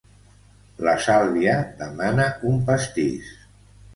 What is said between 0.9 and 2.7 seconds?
Sàlvia demana un